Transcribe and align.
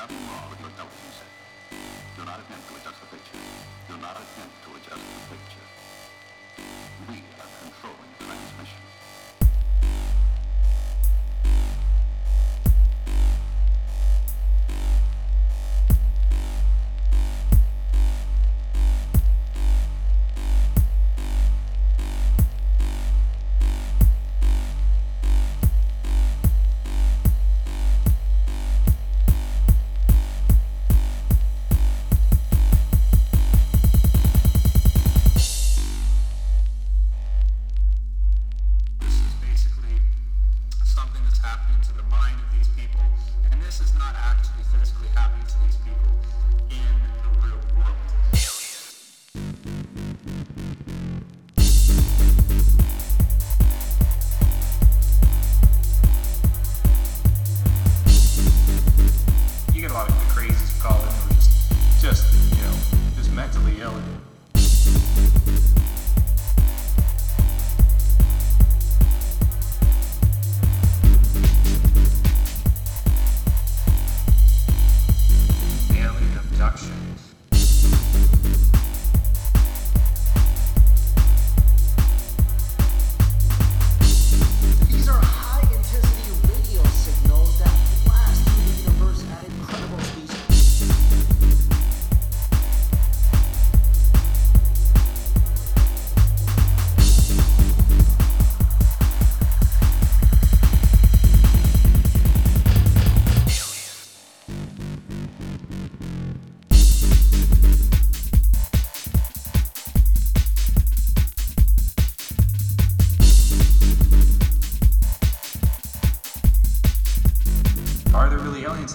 nothing 0.00 0.16
wrong 0.32 0.48
with 0.48 0.60
your 0.64 0.72
television 0.80 1.12
set. 1.12 1.28
Do 2.16 2.24
not 2.24 2.40
attempt 2.40 2.64
to 2.68 2.74
adjust 2.80 2.98
the 3.04 3.08
picture. 3.12 3.36
Do 3.84 4.00
not 4.00 4.16
attempt 4.16 4.56
to 4.64 4.68
adjust 4.80 5.04
the 5.12 5.22
picture. 5.28 5.66
We 7.12 7.20
are 7.36 7.52
controlling 7.60 8.29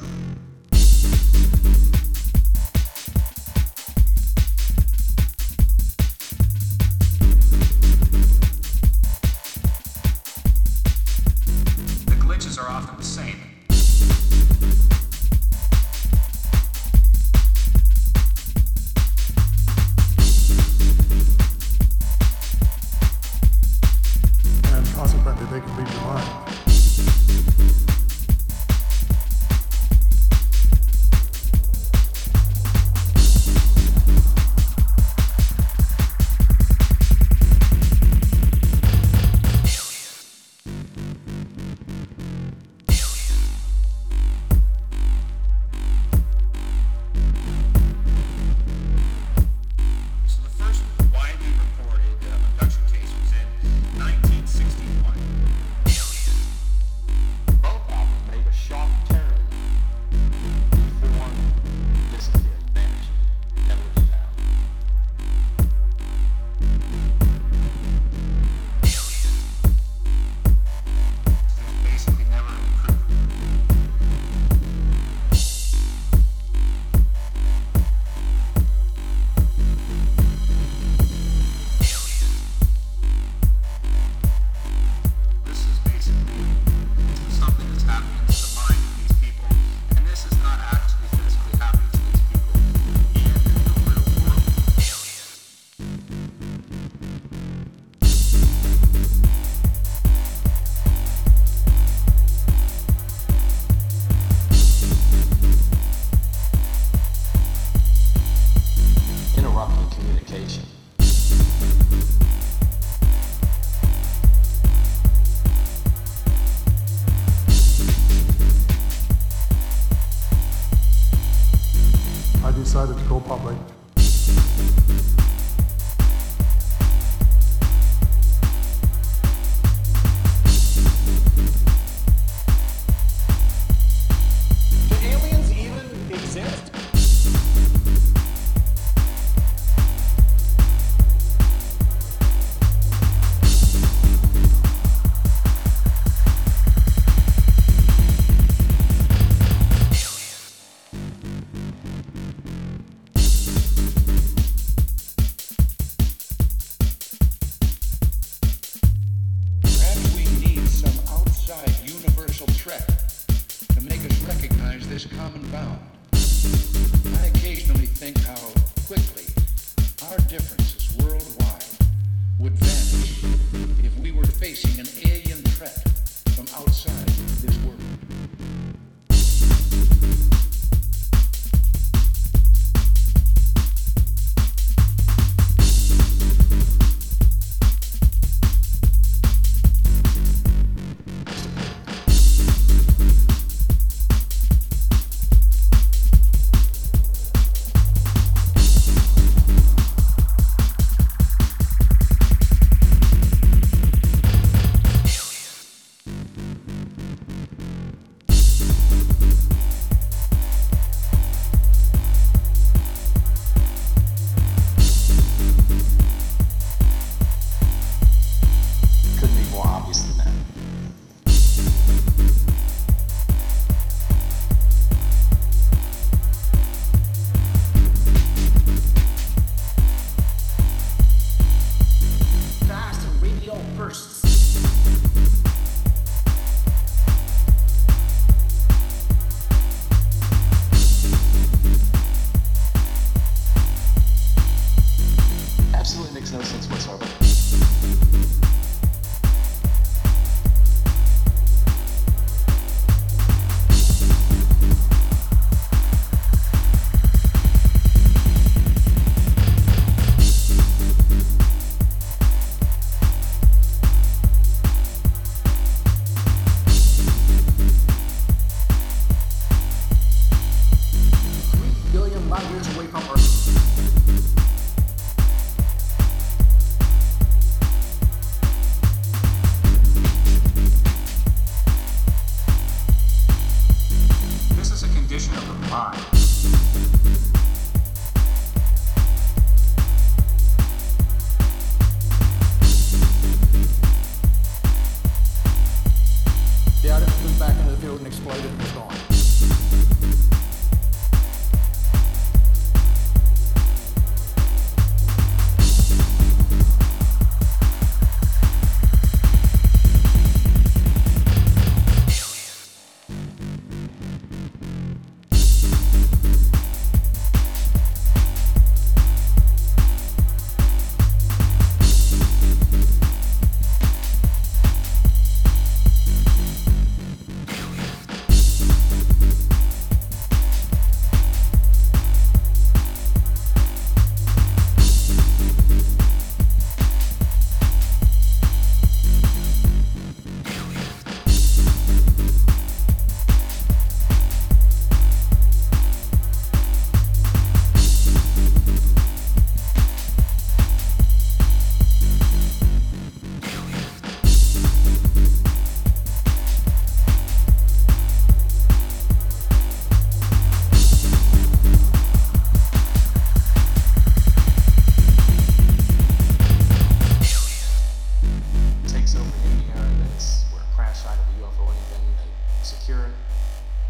Thanks. 0.00 0.33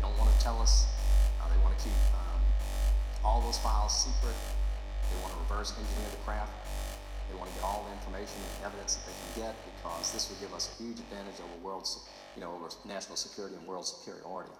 don't 0.00 0.16
want 0.18 0.32
to 0.32 0.38
tell 0.40 0.60
us. 0.60 0.86
Uh, 1.40 1.48
they 1.48 1.60
want 1.62 1.76
to 1.76 1.80
keep 1.84 1.96
um, 2.16 2.40
all 3.24 3.40
those 3.40 3.58
files 3.58 3.92
secret. 3.92 4.36
They 5.08 5.20
want 5.22 5.32
to 5.34 5.40
reverse 5.40 5.72
engineer 5.76 6.10
the 6.10 6.22
craft. 6.24 6.52
They 7.30 7.36
want 7.38 7.48
to 7.50 7.54
get 7.54 7.64
all 7.64 7.86
the 7.86 7.92
information 7.94 8.42
and 8.42 8.66
evidence 8.66 8.96
that 8.96 9.06
they 9.06 9.14
can 9.14 9.30
get 9.46 9.54
because 9.76 10.12
this 10.12 10.28
will 10.28 10.40
give 10.42 10.52
us 10.52 10.74
a 10.74 10.82
huge 10.82 10.98
advantage 10.98 11.38
over 11.38 11.56
world, 11.62 11.86
you 12.34 12.42
know, 12.42 12.50
over 12.52 12.68
national 12.86 13.16
security 13.16 13.54
and 13.54 13.66
world 13.66 13.86
superiority. 13.86 14.50